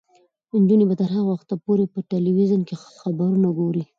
نجونې 0.61 0.85
به 0.89 0.95
تر 1.01 1.09
هغه 1.15 1.29
وخته 1.33 1.53
پورې 1.65 1.85
په 1.93 1.99
تلویزیون 2.13 2.61
کې 2.67 2.75
خبرونه 2.99 3.49
ګوري. 3.59 3.83